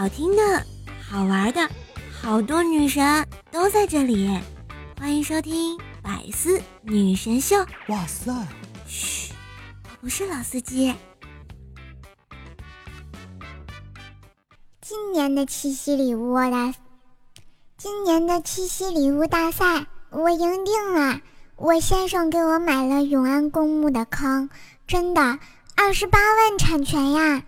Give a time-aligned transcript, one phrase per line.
[0.00, 0.64] 好听的、
[1.06, 1.68] 好玩的，
[2.10, 4.30] 好多女神都在这里。
[4.98, 7.56] 欢迎收听《百思女神秀》。
[7.88, 8.32] 哇塞！
[8.86, 9.34] 嘘，
[9.84, 10.94] 我不是老司机。
[14.80, 16.74] 今年的七夕礼物大，
[17.76, 21.20] 今年的七夕礼物大赛我赢定了！
[21.56, 24.48] 我先生给我买了永安公墓的坑，
[24.86, 25.38] 真的，
[25.76, 27.42] 二十八万产权呀！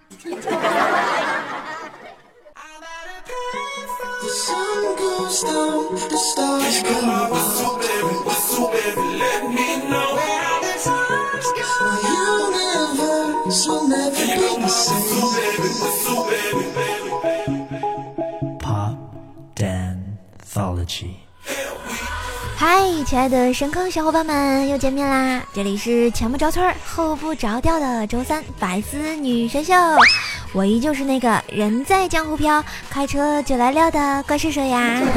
[22.56, 25.42] 嗨，亲爱的深坑小伙伴们，又见面啦！
[25.52, 29.74] 这里是前不着村后不着调的周三百思女神秀，
[30.52, 35.00] 我依旧是那个人在江湖飘，开车就来撩的怪兽兽呀。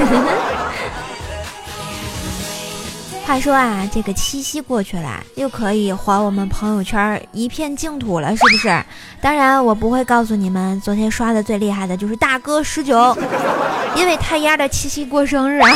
[3.26, 8.84] 话说啊，这个七夕过去了，又可以还我们朋友圈一片净土了，是不是？
[9.20, 13.18] 当然，我不会告诉你们，昨天刷的最厉害的就是大哥十九，
[13.98, 15.70] 因为他丫的七夕过生日啊。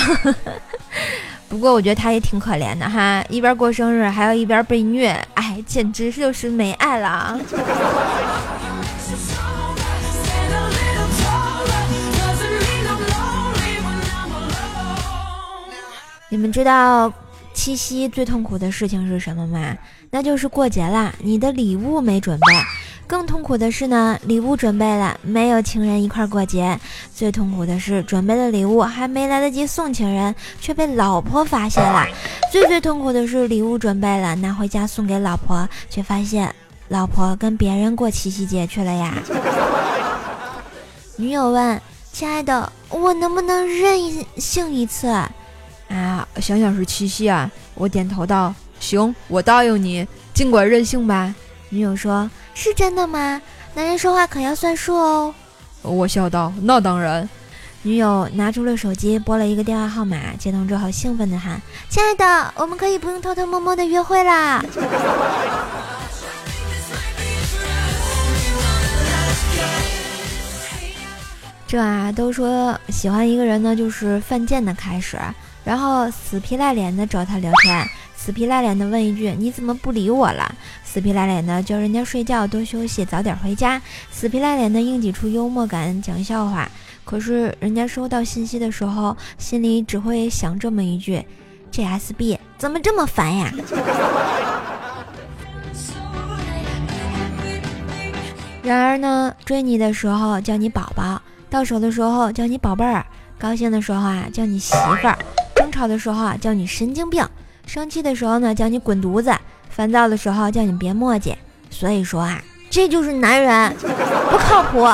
[1.50, 7.40] 不过我觉得他也挺可怜的哈，一边过生日还要一边被虐，哎，简直就是没爱了。
[16.32, 17.12] 你们知道
[17.56, 19.76] 七夕最痛苦的事情是什么吗？
[20.12, 22.46] 那就是过节啦，你的礼物没准备。
[23.08, 26.80] 更痛苦的是呢，礼物准备了，没有情人一块过节。
[27.16, 32.06] 最痛苦的是，准备了礼物还没来得及送情人，却被老婆发现了。
[32.52, 36.54] 最最痛苦的是，礼物准备了，拿回家送给老婆，却发现
[36.90, 39.16] 老婆跟别人过七夕节去了呀。
[41.16, 41.82] 女友问
[42.14, 44.00] ：“亲爱的，我能不能任
[44.38, 45.08] 性一次？”
[45.90, 51.34] 啊，想想是七夕啊，我点头道：“行，我答应你，尽管任性吧。”
[51.70, 53.42] 女友说：“是真的吗？
[53.74, 55.34] 男人说话可要算数哦。”
[55.82, 57.28] 我笑道：“那当然。”
[57.82, 64.62] 女友拿出了手机，拨了一个电话号码，接通之后兴奋地喊：“亲爱的，我们可以不用偷偷摸摸的约会啦！”
[71.66, 75.18] 这啊，都说喜欢一个人呢，就是犯贱的开始，
[75.64, 77.88] 然后死皮赖脸的找他聊天。
[78.16, 80.54] 死皮赖脸的问一句：“你怎么不理我了？”
[80.84, 83.82] 死皮赖脸的叫人家睡觉多休息，早点回家。
[84.12, 86.68] 死皮赖脸的硬挤出幽默感讲笑话，
[87.06, 91.26] 可是人家收到信息的时候，心里只会想这么一句
[91.72, 93.52] ：“GSB 怎么这么烦呀？”
[98.62, 103.06] 然而呢，追你的时候叫你宝宝，到手的时候叫你宝贝儿，
[103.40, 105.18] 高兴的时候啊叫你媳妇儿，
[105.49, 105.49] 争
[105.80, 107.26] 吵的时候啊叫你神经病。
[107.66, 109.32] 生气的时候呢，叫你滚犊子；
[109.70, 111.34] 烦躁的时候叫你别墨迹。
[111.70, 113.74] 所以说啊，这就是男人
[114.30, 114.86] 不靠谱。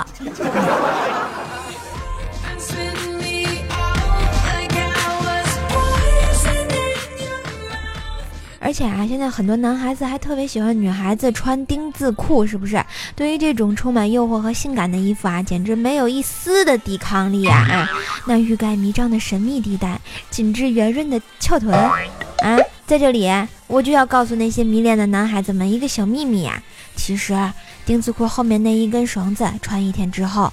[8.65, 12.83] 而且啊，现在很多男孩子还特别喜欢女孩子穿丁字裤，是不是？
[13.15, 17.87] 对于这种充满诱惑和性感的衣服啊，简直没有一丝的抵抗力啊！
[18.25, 23.29] 那欲盖弥彰的神秘地带，紧致圆润的翘臀，啊，在这里
[23.67, 26.59] 我就要告诉那些迷恋的男孩子们一个小秘密呀，
[26.95, 27.37] 其实
[27.85, 30.51] 丁字裤后面那一根绳子穿一天之后，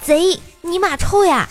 [0.00, 1.46] 贼尼玛臭呀！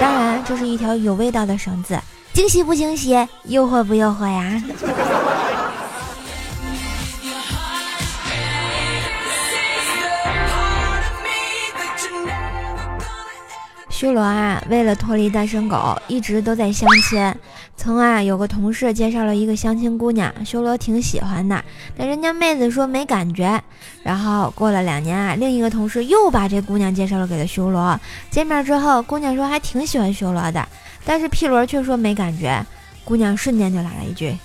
[0.00, 2.00] 当然，这是一条有味道的绳子。
[2.32, 4.62] 惊喜不惊喜，诱惑不诱惑呀？
[13.90, 17.34] 修罗啊，为了脱离单身狗，一直都在相亲。
[17.76, 21.62] 曾啊，有个同事介绍了一个相亲姑娘，修罗挺喜欢的，
[21.98, 23.62] 但人家妹子说没感觉。
[24.02, 28.00] 然后过了两年啊，另一个同事又把这姑娘介绍了给了修罗。
[28.30, 30.66] 见面之后，姑娘说还挺喜欢修罗的。
[31.10, 32.64] 但是屁轮却说没感觉，
[33.04, 34.38] 姑娘瞬间就来了一句：“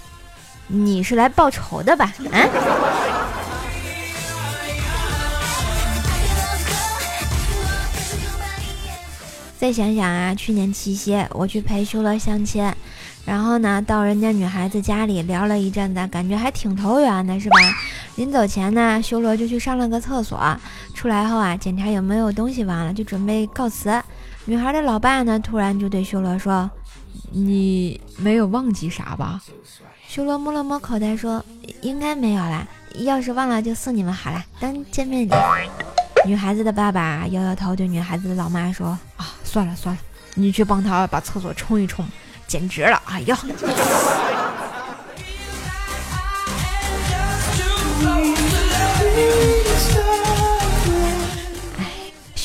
[0.65, 2.41] 你是来报仇的吧？”啊！
[9.59, 12.73] 再想想啊，去年七夕我去陪修罗相亲，
[13.25, 17.57] 然后呢到人家女孩子家里聊了一阵子，感觉还挺投缘的，是吧？
[18.15, 20.39] 临走前呢，修罗就去上了个厕所，
[20.95, 24.01] 出来后啊检查有没有东西忘了，就准备告辞。
[24.47, 26.69] 女孩的老爸呢，突然就对修罗说
[27.33, 29.41] ：“你没有忘记啥吧？”
[30.07, 31.43] 修罗摸了摸口袋说
[31.81, 32.67] ：“应该没有啦，
[32.99, 35.31] 要是忘了就送你们好了，当见面礼。”
[36.27, 40.01] 女孩子的爸爸摇摇头，对女孩子的老妈说：“啊，算了算了，
[40.35, 42.05] 你去帮他把厕所冲一冲，
[42.45, 43.01] 简直了！
[43.07, 43.37] 哎呀。”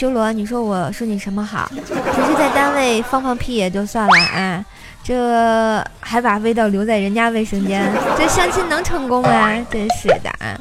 [0.00, 1.70] 修罗，你说我说你什么好？
[1.74, 4.64] 只是在单位放放屁也就算了啊，
[5.04, 7.86] 这还把味道留在人家卫生间，
[8.16, 9.54] 这相亲能成功吗？
[9.70, 10.58] 真是的啊。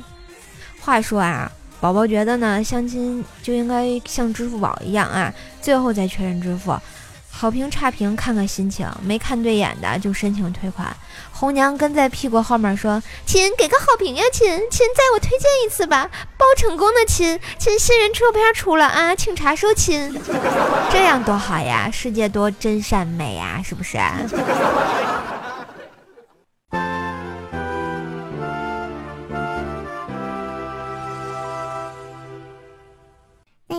[0.82, 1.50] 话说啊，
[1.80, 6.78] 宝宝觉得呢，相亲就应该像支付宝一样啊，最后再确认支付。
[7.40, 10.94] 好评差评看看心情，没看对眼的就申请退款。
[11.32, 20.14] 红娘跟在屁股后面说：“亲，给个好评呀，亲亲，再我推荐一次吧，包成功的亲亲，新人车片出了啊，请查收亲，
[20.92, 23.98] 这样多好呀，世界多真善美呀，是不是？”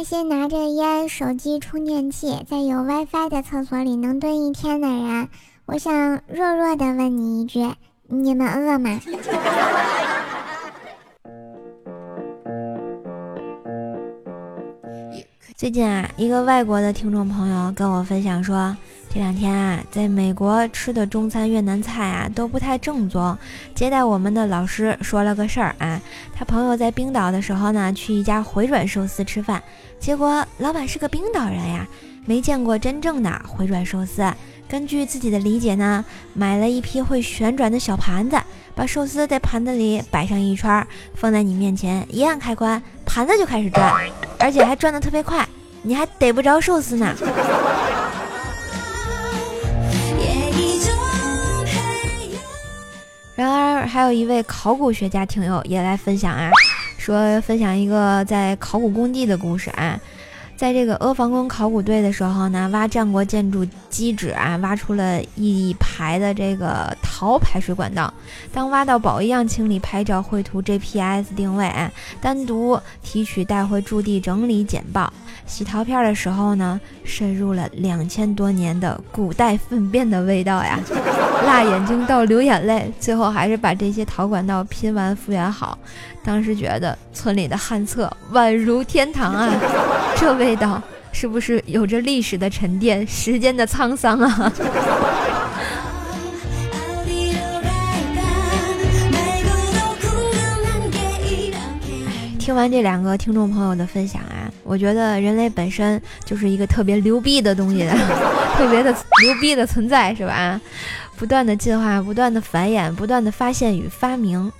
[0.00, 5.28] 那些拿着烟、手机充电器，在有 WiFi 的厕所里能蹲一天的人，
[5.66, 5.92] 我想
[6.26, 7.70] 弱弱的问你一句：
[8.08, 8.98] 你们饿吗？
[15.54, 18.74] 最近啊，一个外国的听众朋友跟我分享说。
[19.12, 23.36] 这两天啊，在美国吃的中餐、越南菜啊都不太正宗。
[23.74, 26.00] 接待我们的老师说了个事儿啊，
[26.32, 29.60] 他朋友在冰岛的时候呢，去一家回转寿司吃饭，
[30.00, 31.86] 结果老板是个冰岛人呀，
[32.24, 34.24] 没见过真正的回转寿司。
[34.66, 38.40] 根据自己的理解呢，买了一批会旋转的小盘子，
[38.74, 45.46] 把寿司在盘子里摆上一圈，放在你面前，一按开关，盘子就开始转，而且还转得特别快，
[45.82, 47.14] 你还逮不着寿司呢。
[53.34, 56.50] 然而，还有一位考古学家听友也来分享啊，
[57.00, 59.98] 说分享一个在考古工地的故事啊。
[60.60, 68.12] 在这个阿房宫考古队的时候呢，挖战国建筑基址啊，挖出了一排的这个陶排水管道。
[68.52, 71.72] 当挖到宝一样清理、拍照、绘图、GPS 定位，
[72.20, 75.10] 单独提取带回驻地整理简报。
[75.46, 80.78] 洗陶片的时候呢，渗入了两千多年的古代粪便的味道呀，
[81.46, 82.92] 辣眼睛到流眼泪。
[83.00, 85.78] 最后还是把这些陶管道拼完复原好。
[86.22, 89.50] 当时觉得村里的旱厕宛如天堂啊，
[90.20, 90.82] 这味道
[91.12, 94.52] 是不是有着历史的沉淀、时间的沧桑啊？
[102.38, 107.88] 听完这两个听众朋友的分享啊，我觉得人类本身就是一个特别牛逼的东西，
[108.58, 108.92] 特别的
[109.22, 110.60] 牛逼的存在，是吧？
[111.16, 114.52] 不断的进化，不断的繁衍，不断的发现与发明。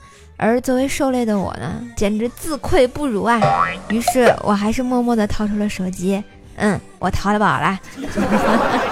[0.42, 3.38] 而作为受累的我呢，简直自愧不如啊！
[3.90, 6.24] 于是我还是默默地掏出了手机，
[6.56, 7.78] 嗯，我淘了宝了。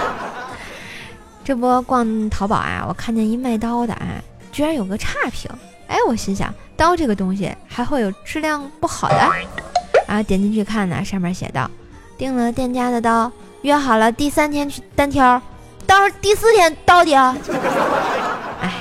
[1.42, 4.20] 这波逛淘宝啊，我看见一卖刀的啊，
[4.52, 5.50] 居然有个差评。
[5.86, 9.16] 哎，我心想，刀这个东西还会有质量不好的？
[10.06, 11.70] 然后，点进去看呢，上面写道：
[12.18, 15.40] 订了店家的刀，约好了第三天去单挑，
[15.86, 17.34] 到第四天到底啊？
[18.60, 18.74] 哎，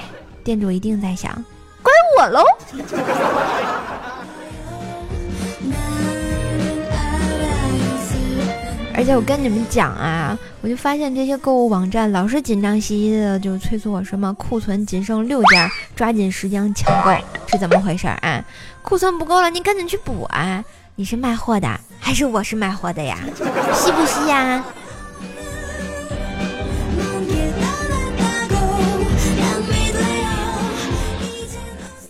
[0.43, 1.41] 店主一定在想。
[2.17, 2.43] 我喽！
[8.95, 17.11] 而且我跟你们讲啊，我就发现这些购物网站老是紧张兮兮的，就催促我什么库存仅剩六件，抓紧时间抢购，
[17.45, 18.43] 是怎么回事啊？
[18.81, 20.63] 库存不够了，你赶紧去补啊！
[20.95, 23.19] 你是卖货的还是我是卖货的呀？
[23.75, 24.63] 吸不吸呀？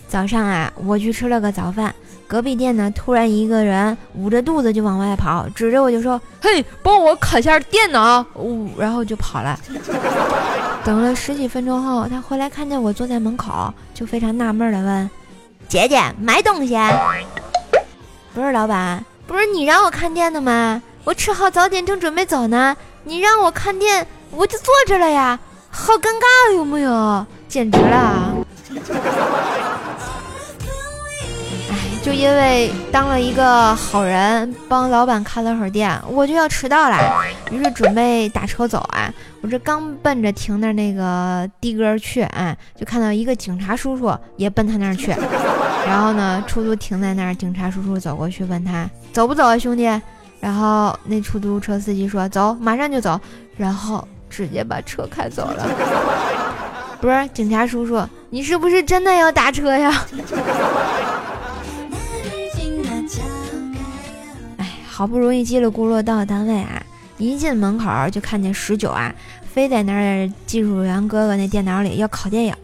[0.08, 1.94] 早上啊，我去吃了个早饭，
[2.28, 8.26] 隔壁店呢，突然一个人捂着肚子就往外跑，指着我就说：“嘿，帮我看下电脑。”，
[8.78, 9.60] 然后就跑了。
[10.84, 15.10] 等了十几分钟后，他回来看见我坐在门口，就非常纳闷的问
[15.68, 16.78] ：“姐姐，买东西
[18.34, 20.82] ？”“不是，老板，不是你让我看店的吗？
[21.04, 25.38] 我吃好早点正准备走呢，你让我看店，我就坐着了呀，
[25.70, 27.26] 好尴尬，有没有？
[27.50, 28.34] 简直了！”
[32.08, 36.98] 就因为当了一个好人，帮老板看了会儿店，我就要迟到了，
[37.52, 39.14] 于是准备打车走啊。
[39.42, 45.14] 我这刚奔着停那那个的哥去啊，就看到一个警察叔叔也奔他那儿去。
[45.86, 49.84] 然后呢，出租停在那儿，警察叔叔走过去问他走不走啊，兄弟？
[50.40, 53.20] 然后那出租车司机说走，马上就走。
[53.58, 55.68] 然后直接把车开走了。
[57.02, 59.94] 不是警察叔叔，你是不是真的要打车呀？
[64.98, 66.82] 好不容易叽里咕噜到了单位啊，
[67.20, 69.14] 一进门口就看见十九啊，
[69.48, 72.56] 非在那儿技术员哥哥那电脑里要拷电影。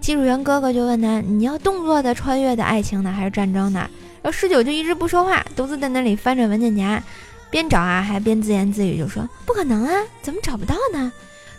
[0.00, 3.80] 技术员哥哥就问他：“你要动作的、穿越的、爱情的，还是战争的？”
[4.22, 7.02] 然后十九就一直不说话，独自在那里翻着文件夹，
[7.50, 11.10] 边找啊还边自言自语，就说：“不可能啊，怎么找不到呢？”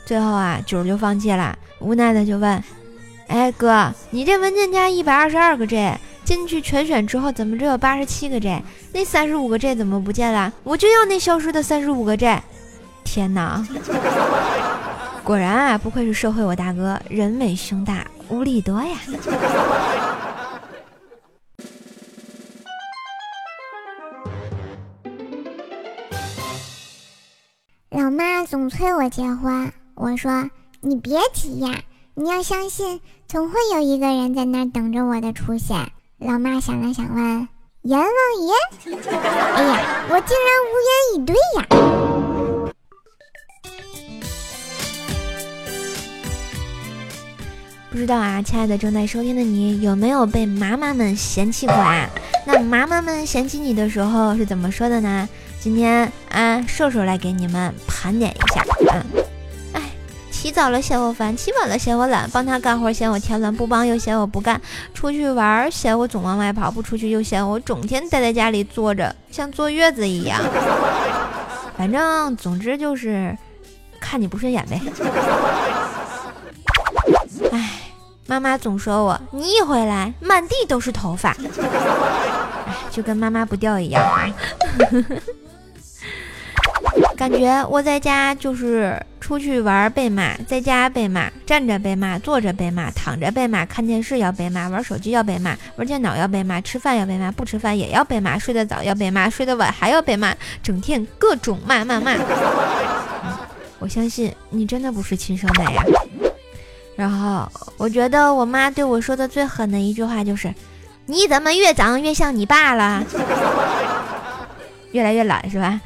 [0.08, 2.64] 最后啊，九就放弃了，无奈的就问
[3.28, 5.76] ：“哎哥，你这文件夹一百二十二个 G，
[6.26, 8.62] 进去全选之后怎么只有八十七个 G？
[8.92, 10.52] 那三十五个 G 怎么不见了？
[10.64, 12.38] 我就要那消失的三十五个 G！
[13.04, 13.66] 天哪！
[15.24, 18.98] 果然啊，不愧是社会我大哥，人美胸大。”无力多呀！
[27.92, 30.50] 老妈总催我结婚，我说
[30.82, 31.84] 你别急呀，
[32.16, 35.92] 你要相信，总会有一个人在那等着我的出现。
[36.20, 37.48] 老妈想了想，问：
[37.82, 38.54] 阎王爷？
[39.12, 41.68] 哎呀，我竟然无言以对呀！
[47.92, 52.10] 不知道啊，亲爱的正在收听的你，有没有被妈妈们嫌弃过啊？
[52.46, 55.28] 那妈妈们嫌弃你的时候是怎么说的呢？
[55.60, 58.64] 今天啊，瘦瘦来给你们盘点一下。
[58.94, 59.04] 嗯，
[60.46, 64.62] 起早了嫌我烦，起晚了嫌我懒，帮他干活嫌我添乱，不帮又嫌我不干，
[64.94, 70.40] 出去玩嫌我总往外跑，不出去又嫌我整天待在家里坐着，像坐月子一样。
[71.76, 73.36] 反正总之就是
[74.00, 74.80] 看你不顺眼呗。
[77.52, 77.72] 哎。
[78.28, 81.36] 妈妈总说我，你一回来满地都是头发，
[82.68, 84.04] 哎，就跟妈妈不掉一样。
[87.18, 102.14] 感觉我在家就是出去玩被骂，在家被骂，站着被骂，坐着被骂，躺着被骂，看电视要被骂，玩手机要被骂，玩电脑要被骂，吃饭要被骂，不吃饭也要被骂，睡得早要被骂，睡得晚还要被骂，整天各种骂骂骂。
[103.80, 105.84] 我相信你真的不是亲生的呀。
[106.96, 110.54] 然后我觉得我妈对我说的最狠的一句话就是
[111.08, 113.04] ：“你怎么越长越像你爸了？
[114.96, 115.82] 越来越懒是吧？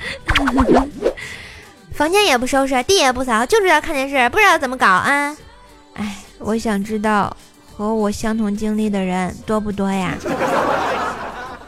[1.92, 5.36] 房间也不收拾，地也不扫，就知道看电视，不知道怎么搞啊！
[5.96, 7.36] 哎，我想知道
[7.76, 10.14] 和我相同经历的人多不多呀？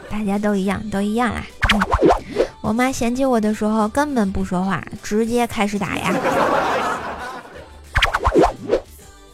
[0.08, 1.42] 大家都一样，都一样啦。
[2.60, 6.14] 我妈嫌弃我的时候根本不说话，直接开始打呀。”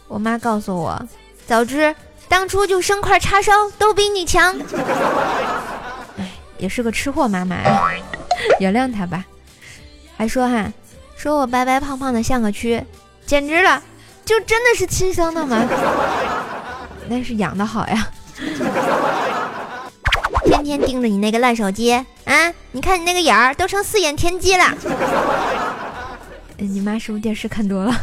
[0.09, 0.99] 我妈告诉我，
[1.45, 1.95] 早知
[2.27, 4.55] 当初就生块叉烧都比你强。
[6.59, 7.57] 也是个吃货妈妈，
[8.59, 9.25] 原谅她吧。
[10.15, 10.71] 还说哈，
[11.17, 12.83] 说我白白胖胖的像个蛆，
[13.25, 13.81] 简直了，
[14.23, 15.63] 就真的是亲生的吗？
[17.09, 18.07] 那是养的好呀。
[20.45, 22.53] 天天盯着你那个烂手机啊！
[22.71, 24.65] 你看你那个眼儿都成四眼田鸡了。
[26.57, 27.93] 你妈是不是电视看多了？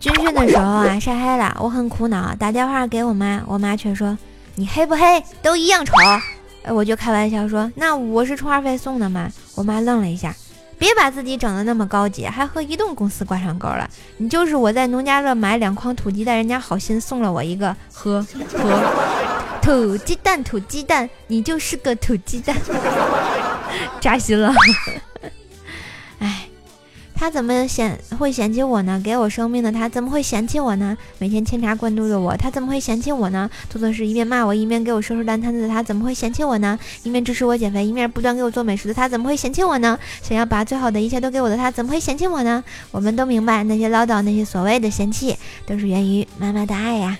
[0.00, 4.16] 军训的时候啊，晒黑了，我很苦恼，打电话给我妈，我妈却说
[4.54, 5.94] ：“你黑不黑都一样丑。”
[6.64, 10.32] 哎，我就开玩笑说：“那我是充话费送的吗？”我妈愣了一下，
[10.78, 13.90] 别把自己整的那么高级，还和移动公司挂上钩了。
[14.18, 22.56] 你就是我在农家乐买两筐土鸡蛋，人家好心送了我一个，呵呵，土鸡蛋，土鸡蛋，你就是个土鸡蛋，
[24.00, 24.54] 扎心了。
[27.22, 29.00] 他怎么嫌会嫌弃我呢？
[29.04, 30.98] 给我生命的他怎么会嫌弃我呢？
[31.18, 33.48] 每天牵茶灌肚的我，他怎么会嫌弃我呢？
[33.70, 36.76] 做错事一面骂我一面给我收拾烂摊子的他怎么会嫌弃我呢？
[37.04, 39.96] 一面支持我减肥一面不断给我做美食的他怎么会嫌弃我呢？
[40.20, 42.64] 想要把最好的一切都给我的他怎么会嫌弃我呢？
[42.90, 47.16] 我们都明白那些唠叨那些所谓的嫌弃都是源于妈妈的爱呀。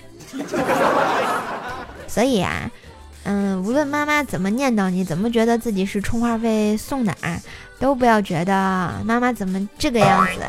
[2.09, 2.69] 所以啊，
[3.23, 7.39] 嗯，无论妈妈怎么念叨你，怎么觉得自己是充话费送的啊？
[7.83, 8.53] 都不要觉得
[9.03, 10.39] 妈妈怎么这个样子，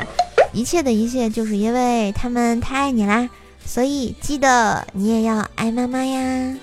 [0.53, 3.29] 一切的一切就是因为他们太爱你啦，
[3.65, 6.55] 所以记得你也要爱妈妈呀。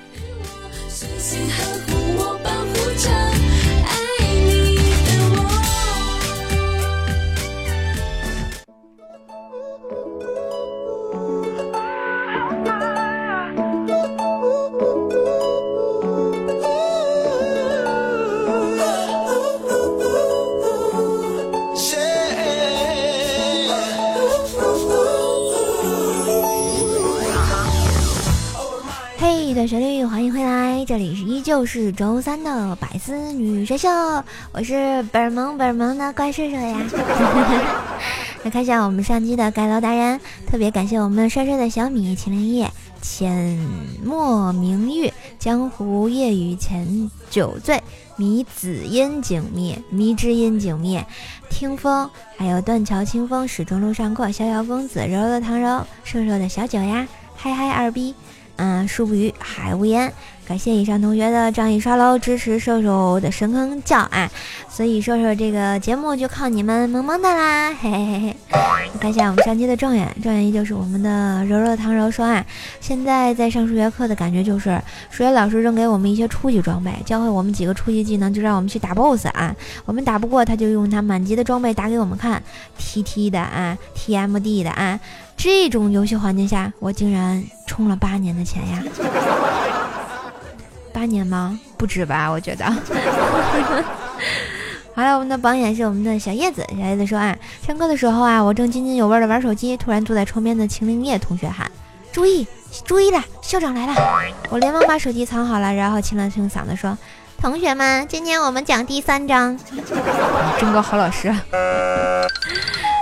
[29.22, 33.88] 嘿，短旋律，欢迎回来，这里是依旧是周三的百思女神秀，
[34.50, 36.82] 我是本萌本萌的怪兽兽呀。
[38.42, 42.68] 来看一下我们上期的盖楼达人，特别感谢我们帅帅的小米秦灵叶、
[43.00, 43.56] 浅
[44.04, 47.80] 墨明玉、江湖夜雨前酒醉、
[48.16, 51.06] 迷紫烟景灭、迷之烟景灭、
[51.48, 58.12] 听风，还有断桥清风始终路上过、逍遥公子、柔柔的唐柔、瘦瘦的小九呀、嗨嗨二逼。
[58.56, 60.12] 嗯，树不语，海无言。
[60.44, 64.28] 感谢以上同学的仗义刷楼支持瘦瘦的神坑教啊！
[64.68, 68.36] 所以瘦瘦这个节目就靠你们萌萌的啦，嘿嘿嘿嘿。
[69.00, 72.44] 看一下我们上期的状元，状元依旧是我们的柔柔唐柔说啊。
[72.80, 74.78] 现在在上数学课的感觉就是，
[75.10, 79.54] 数学老师扔给我们一些初级装备，教会我们几个初级技能，就让我们去打 BOSS 啊。
[79.86, 82.42] 我们打不过他，就用他满级的装备打给我们看
[82.78, 84.98] ，TT 的啊，TMD 的啊。
[85.44, 88.80] 这种游戏环境下，我竟然充了八年的钱呀！
[90.94, 91.58] 八年吗？
[91.76, 92.30] 不止吧？
[92.30, 92.64] 我觉得。
[94.94, 96.64] 好了，我们的榜眼是我们的小叶子。
[96.70, 101.68] 小叶子说啊，上课的时候啊，我正津津有味的玩手机，突然坐在窗边的秦灵叶同学喊
[102.12, 102.46] ：“注意，
[102.84, 103.94] 注意了，校长来了！”
[104.48, 106.96] 我连忙把手机藏好了，然后清了清嗓子说
[107.42, 109.58] ：“同学们，今天我们讲第三章。
[110.60, 111.34] ”真个好老师。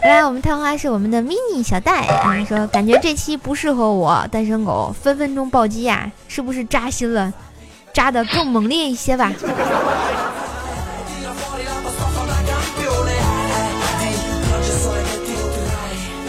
[0.03, 7.33] 来，我们探花是我们的 mini 小戴啊，说感觉这期不适合我，单身狗分分钟暴击呀，是不是扎心了？
[7.93, 9.31] 扎的更猛烈一些吧。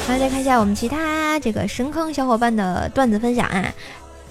[0.07, 3.73] 好，再看一下我们其他这个神坑小伙伴的段子分享啊。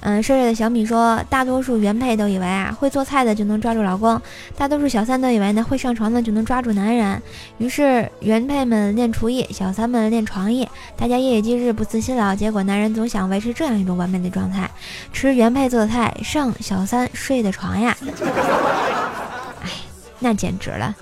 [0.02, 4.18] 嗯，帅帅的小米说，大多数原配都以为啊，会做菜的就能抓住老公；
[4.56, 7.20] 大多数小三都以为呢，会上床的就能抓住男人。
[7.58, 10.66] 于是原配们练厨艺，小三们练床艺，
[10.96, 14.70] 大家夜以继日不辞辛劳，结果男人总想维持这样一种完美的状态：
[15.12, 17.94] 吃原配做的菜，上小三睡的床呀！
[19.62, 19.68] 哎，
[20.18, 20.94] 那简直了，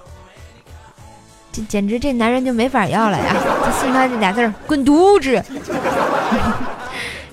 [1.52, 3.32] 这简直这男人就没法要了呀！
[3.64, 5.40] 就送他这俩字儿：滚犊子！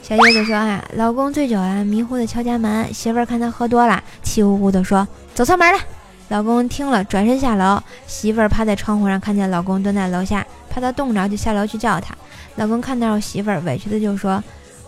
[0.07, 2.93] 小叶子说：“啊，老公醉酒了，迷糊的敲家门。
[2.93, 5.79] 媳妇儿看他喝多了，气呼呼的说：走错门了。
[6.27, 7.81] 老公听了，转身下楼。
[8.05, 12.13] 媳妇儿趴在窗户上，看见老公蹲在楼下，怕他冻着，就下楼去叫他。
[12.57, 14.43] 老公看到媳妇儿，委屈的就说：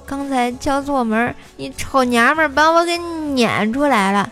[0.06, 2.96] 刚才敲错门，你丑娘们把我给
[3.34, 4.30] 撵出来了。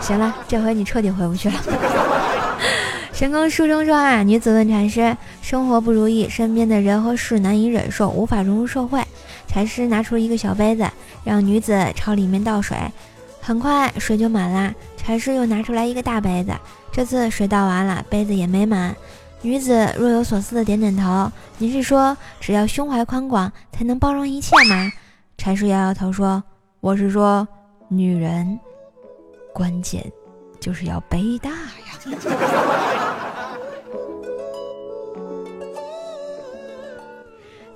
[0.00, 1.56] 行了，这回你彻底回不去了。
[3.12, 9.02] 神坑书生说：啊，女子问禅师：生活不如意，身边的人和事难以忍受，无法融入社会。”
[9.48, 10.88] 禅师拿出一个小杯子，
[11.24, 12.76] 让女子朝里面倒水，
[13.40, 14.72] 很快水就满了。
[14.96, 16.52] 禅师又拿出来一个大杯子，
[16.92, 18.94] 这次水倒完了，杯子也没满。
[19.40, 24.92] 女子若有所思的点点头：“您是说，只要胸怀宽广，才能包容一切吗？”
[25.38, 26.42] 禅师摇摇头说
[26.80, 27.46] ：“我是说，
[27.88, 28.58] 女人，
[29.54, 30.04] 关键
[30.60, 31.56] 就是要杯大呀。”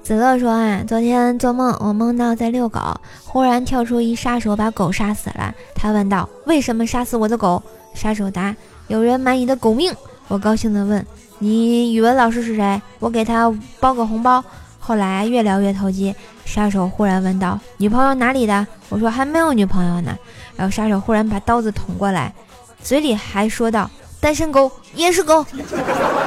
[0.02, 2.80] 子乐说：“啊，昨天做梦，我梦到在遛狗，
[3.24, 5.54] 忽然跳出一杀手，把狗杀死了。
[5.76, 7.62] 他问道：‘为什么杀死我的狗？’
[7.94, 8.54] 杀手答
[8.88, 9.94] ：‘有人买你的狗命。’
[10.26, 11.06] 我高兴地问
[11.38, 12.82] ：‘你语文老师是谁？
[12.98, 14.42] 我给他包个红包。’
[14.80, 16.12] 后来越聊越投机，
[16.44, 20.18] 杀手忽然问道：‘女朋友哪里的？’我说：‘还没有女朋友呢。’
[20.56, 22.34] 然后杀手忽然把刀子捅过来，
[22.82, 23.88] 嘴里还说道
[24.20, 25.46] ：‘单身狗也是狗。’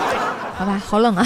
[0.56, 1.26] 好吧，好冷啊。”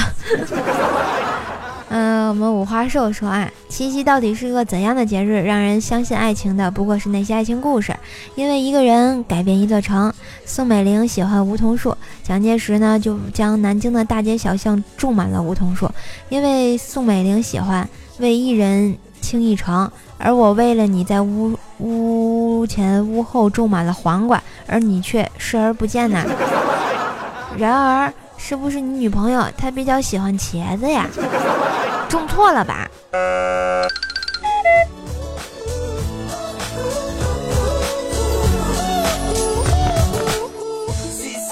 [1.92, 5.42] 嗯，我们五花兽说啊，七夕到底是个怎样的节日？
[5.42, 7.96] 让人相信爱情的不过是那些爱情故事。
[8.36, 10.14] 因为一个人改变一座城。
[10.46, 15.90] 宋美龄喜欢梧桐树，蒋介石呢就将南京的大街小巷种满了梧桐树。
[16.30, 17.88] 因为宋美龄喜欢
[18.20, 26.24] 为一人倾一城，而我为了你在屋屋前屋后种满了黄瓜，而你却视而不见呢。
[27.58, 28.14] 然而。
[28.42, 31.06] 是不是你女朋友她比较喜欢茄子呀？
[32.10, 32.90] 种错了吧？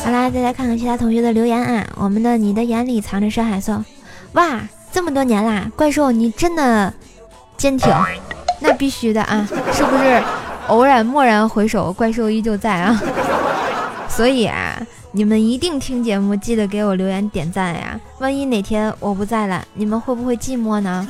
[0.04, 1.86] 好啦，再来看看其他同学的留言啊。
[1.96, 3.84] 我们的你的眼里藏着山海色，
[4.34, 4.60] 哇，
[4.92, 6.92] 这么多年啦，怪兽你真的
[7.58, 7.94] 坚挺，
[8.60, 9.48] 那必须的啊！
[9.74, 10.24] 是不是
[10.68, 13.00] 偶然蓦然回首，怪兽依旧在啊？
[14.10, 14.82] 所以啊。
[15.12, 18.00] 你们一定听节目，记得给我留言点赞呀！
[18.20, 21.08] 万一哪天我不在了，你们会不会寂寞呢？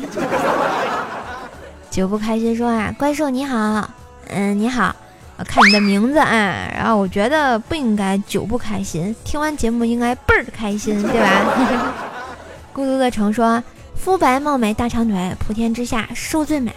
[1.89, 3.89] 久不开心说啊，怪兽你好，
[4.29, 4.95] 嗯你好，
[5.37, 11.93] 我看你的名字啊，然后我觉得不应该久不开心，听完节目应该倍儿开心，对吧？
[12.71, 13.61] 孤独的城说，
[13.95, 16.71] 肤白貌美大长腿，普天之下瘦最美。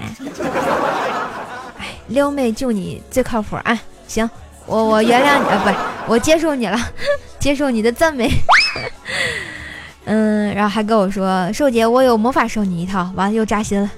[1.78, 3.78] 哎，撩妹就你最靠谱啊！
[4.09, 4.28] 行。
[4.66, 5.70] 我我原谅你啊，不，
[6.11, 6.77] 我接受你了，
[7.38, 8.29] 接受你的赞美。
[10.07, 13.88] 嗯，然后还跟我说瘦姐，我有魔法少女一套，完了又扎心了。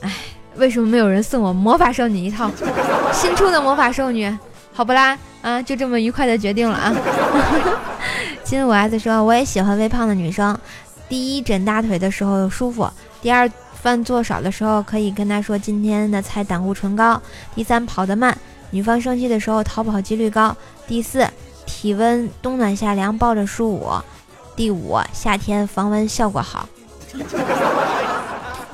[0.00, 0.12] 哎，
[0.56, 2.50] 为什么没有人送我魔法少女一套？
[3.14, 4.28] 新出的魔法少女，
[4.72, 5.16] 好不啦？
[5.40, 6.92] 啊，就这么愉快的决定了啊。
[8.42, 10.58] 金五 S 说，我也喜欢微胖的女生。
[11.08, 12.90] 第一，枕大腿的时候舒服；
[13.22, 13.48] 第二，
[13.80, 17.20] 饭做少的时候可以跟她说今天的菜胆固醇高；
[17.54, 18.36] 第三，跑得慢，
[18.70, 20.52] 女方生气的时候逃跑几率高；
[20.88, 21.28] 第四，
[21.66, 24.02] 体温冬暖夏凉抱着舒五；
[24.56, 26.66] 第五，夏天防蚊效果好。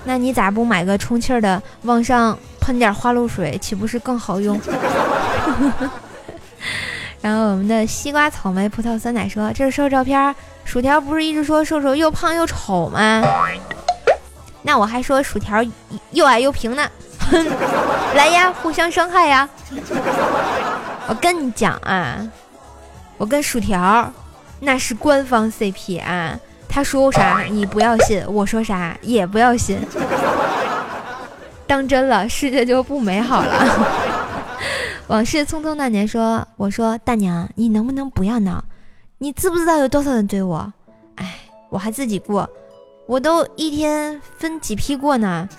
[0.04, 4.60] 那你咋不买个充气的，往上喷点花露水，岂不是更好用？
[7.20, 13.22] 然后我们的西瓜、草莓、葡萄、酸奶说：“这是瘦照片。”薯条不是一直说瘦瘦又胖又丑吗？
[14.62, 15.62] 那我还说薯条
[16.12, 16.88] 又矮又平呢。
[18.14, 19.48] 来呀，互相伤害呀！
[21.06, 22.26] 我跟你讲啊，
[23.18, 24.12] 我跟薯条
[24.60, 26.38] 那是官方 CP 啊，
[26.68, 29.78] 他说啥你不要信，我说啥也不要信。
[31.66, 33.64] 当真了，世界就不美好了。
[35.08, 38.64] 往事匆匆那年，说我说大娘，你能不能不要闹？
[39.18, 40.72] 你知不知道有多少人追我？
[41.16, 42.48] 哎，我还自己过，
[43.06, 45.48] 我都一天分几批过呢。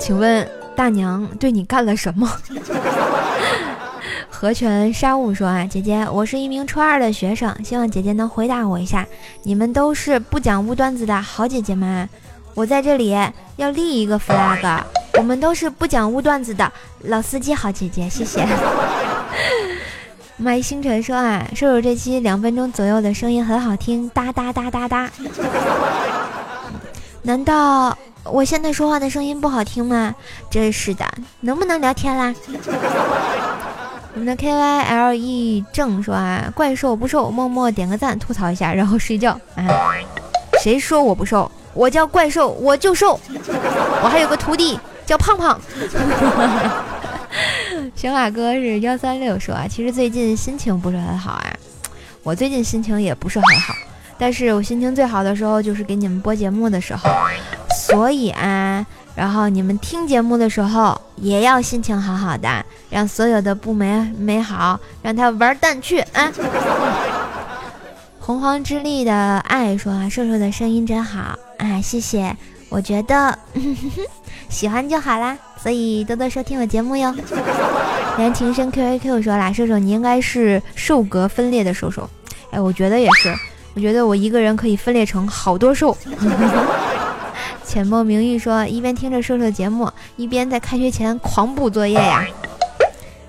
[0.00, 0.48] 请问
[0.80, 2.26] 大娘对你干了什么？
[4.30, 9.06] 河泉沙雾说啊，姐姐，我是一名初二的学生，希望姐姐能回答我一下。
[9.42, 12.08] 你们都是不讲污段子的好姐姐们，
[12.54, 13.14] 我在这里
[13.56, 14.80] 要立一个 flag。
[15.18, 18.48] 我们都是不讲污段子的老司机，好姐姐，谢谢。
[20.38, 25.10] 麦星辰说啊，瘦瘦这期两分钟左右的声音很好听，哒哒哒哒哒。
[27.20, 30.14] 难道我现在说话的声音不好听吗？
[30.50, 31.06] 真是的，
[31.40, 32.34] 能不能聊天啦？
[34.14, 39.32] 我们的 K Y L E 正说啊，怪兽不瘦，默默点个赞，吐槽一下，然后睡觉。
[39.54, 39.64] 啊，
[40.62, 41.50] 谁说我不瘦？
[41.74, 43.18] 我叫怪兽，我就瘦。
[44.02, 44.78] 我还有个徒弟。
[45.06, 45.60] 叫胖胖，
[47.96, 51.52] 小马哥是幺三六说啊，其实最近心情不是很好啊，
[52.22, 53.74] 我最近心情也不是很好，
[54.16, 57.10] 但是我心情最好的时候就是给你们播节目的时候，
[57.90, 66.32] 所以啊，然后你们听节目的时候也要心情好好的，让所有的不美美好让它玩蛋去啊。
[68.20, 72.36] 洪荒之力的爱说啊，瘦瘦的声音真好啊，谢谢。
[72.68, 73.36] 我觉得
[74.48, 77.12] 喜欢就好啦，所以多多收听我节目哟。
[78.16, 82.08] 连情深 Q A Q 说啦，瘦瘦你应该是兽格分裂的瘦瘦，
[82.52, 83.34] 哎，我觉得也是，
[83.74, 85.96] 我觉得我一个人可以分裂成好多兽。
[87.70, 92.26] 浅墨明玉说，一边听着瘦瘦节目，一边在开学前狂补作业呀。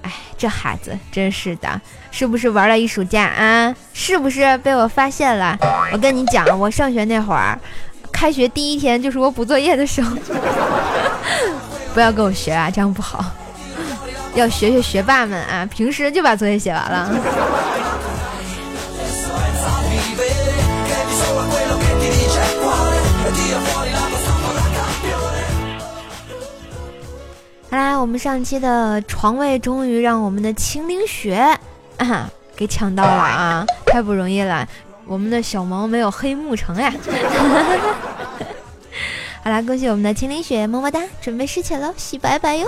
[0.01, 3.71] 哎，这孩子真是的，是不是玩了一暑假啊？
[3.93, 5.55] 是不是被我发现了？
[5.93, 7.55] 我跟你讲，我上学那会儿。
[8.11, 10.17] 开学第一天就是我补作业的时候，
[11.93, 13.23] 不要跟我学啊，这样不好。
[14.33, 17.15] 要学学学霸们啊，平时就把作业写完了。
[27.71, 31.57] 好啦，我们上期的床位终于让我们的青灵雪
[31.97, 34.67] 啊给抢到了啊， 太不容易了。
[35.07, 36.93] 我们的小毛没有黑幕城呀！
[39.43, 40.99] 好啦，恭喜我们的青灵雪，么么哒！
[41.21, 42.67] 准备侍寝喽，洗白白哟！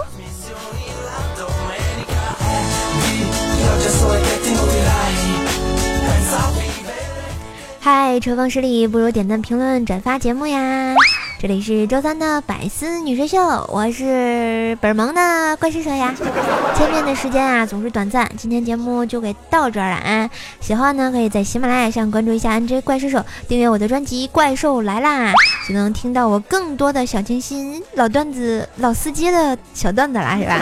[7.81, 10.95] 嗨，抽风十里不如点赞、评论、转发节目呀！
[11.43, 16.15] 这里是周三的百思女神秀，我是本萌的怪兽兽呀。
[16.73, 20.29] 见面的时间啊总是短暂，今天节目就给到这儿了啊。
[20.61, 25.33] 喜欢呢可以在喜马拉雅上关注一下 NJ 怪兽手，订阅我的专辑《怪兽来啦》，
[25.67, 30.57] 就能听到我更多的小清新、老段子、老司机的小段子啦，是吧？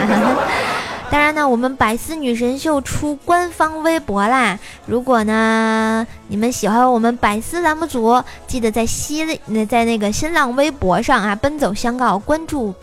[1.12, 4.58] 当然呢，我们百思女神秀出官方微博啦！
[4.86, 12.74] 如果呢你们喜欢我们百思栏目组，记得在新那在那个新浪微博上啊奔走相告，关注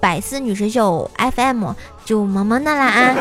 [0.00, 1.72] 百思女神秀 FM，
[2.06, 3.14] 就萌萌的啦啊！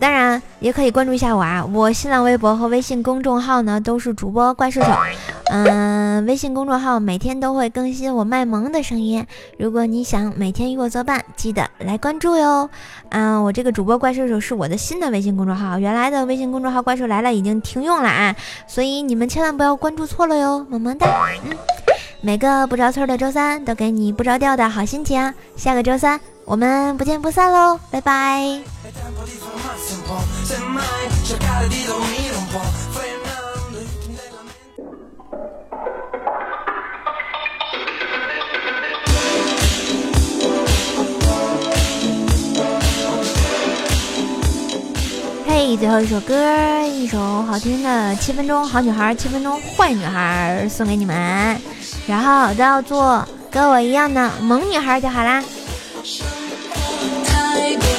[0.00, 4.88] 当然也可以关注一下我啊，我新浪微博和微信公众号呢都是主播怪兽手，
[5.50, 9.24] 嗯，微信公众号每天都会更新我卖萌的声音，
[9.58, 12.68] 如果你想每天与我作伴，记得来关注哟。
[13.10, 18.34] 嗯，我这个主播怪兽手是我的新的微信公众号，原来的微信公众号怪兽来了已经停用了啊，
[18.66, 21.06] 所以你们千万不要关注错了哟，么么哒。
[21.44, 21.56] 嗯，
[22.20, 28.60] 每个不着村的周三都给你不着调的好心情，下个周三我们不见不散喽，拜拜。
[45.46, 51.58] 嘿，最后一首歌，一首好听的《七分钟好女孩》，七分钟坏女孩，送给你们。
[52.06, 55.42] 然后都要做跟我一样的萌女孩就好啦。
[56.04, 57.93] 生活太多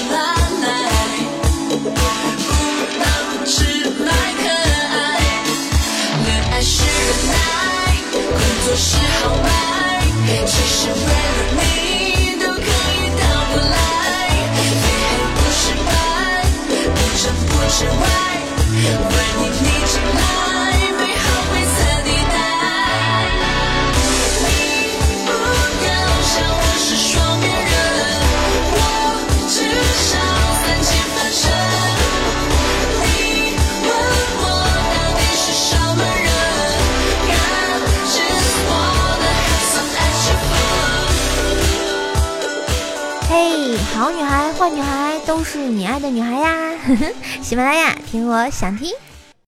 [45.26, 46.78] 都是你爱的女孩呀！
[47.42, 48.92] 喜马拉雅，听我想听。